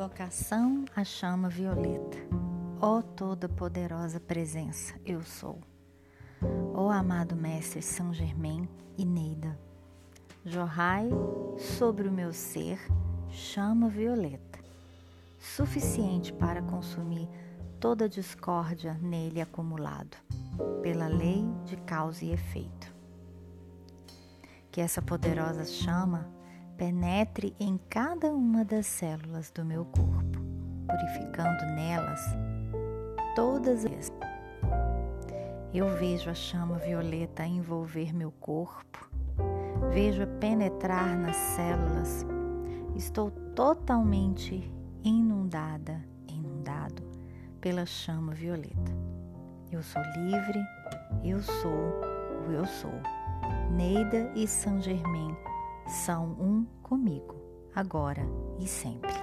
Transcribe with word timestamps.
Invocação 0.00 0.86
à 0.96 1.04
chama 1.04 1.50
violeta. 1.50 2.16
Ó 2.80 2.96
oh, 2.96 3.02
toda 3.02 3.50
poderosa 3.50 4.18
presença, 4.18 4.94
eu 5.04 5.20
sou. 5.20 5.60
Ó 6.72 6.86
oh, 6.86 6.90
amado 6.90 7.36
mestre 7.36 7.82
São 7.82 8.10
Germain 8.14 8.66
e 8.96 9.04
Neida, 9.04 9.60
jorrai 10.42 11.10
sobre 11.58 12.08
o 12.08 12.10
meu 12.10 12.32
ser 12.32 12.80
chama 13.28 13.90
violeta, 13.90 14.58
suficiente 15.38 16.32
para 16.32 16.62
consumir 16.62 17.28
toda 17.78 18.08
discórdia 18.08 18.94
nele 19.02 19.42
acumulado, 19.42 20.16
pela 20.80 21.08
lei 21.08 21.44
de 21.66 21.76
causa 21.76 22.24
e 22.24 22.32
efeito. 22.32 22.90
Que 24.70 24.80
essa 24.80 25.02
poderosa 25.02 25.66
chama 25.66 26.39
penetre 26.80 27.54
em 27.60 27.78
cada 27.90 28.32
uma 28.32 28.64
das 28.64 28.86
células 28.86 29.50
do 29.50 29.62
meu 29.62 29.84
corpo, 29.84 30.40
purificando 30.86 31.66
nelas 31.74 32.22
todas 33.36 33.84
as. 33.84 34.10
Eu 35.74 35.94
vejo 35.98 36.30
a 36.30 36.34
chama 36.34 36.78
violeta 36.78 37.44
envolver 37.44 38.14
meu 38.14 38.32
corpo, 38.32 39.10
vejo-a 39.92 40.26
penetrar 40.26 41.18
nas 41.18 41.36
células. 41.36 42.24
Estou 42.96 43.30
totalmente 43.54 44.72
inundada, 45.04 46.02
inundado 46.26 47.02
pela 47.60 47.84
chama 47.84 48.32
violeta. 48.32 48.92
Eu 49.70 49.82
sou 49.82 50.00
livre, 50.16 50.64
eu 51.22 51.42
sou 51.42 52.00
o 52.48 52.52
eu 52.52 52.64
sou. 52.64 53.02
Neida 53.70 54.32
e 54.34 54.46
Saint 54.46 54.82
Germain 54.82 55.36
são 55.90 56.36
um 56.40 56.64
comigo, 56.82 57.34
agora 57.74 58.22
e 58.58 58.66
sempre. 58.66 59.19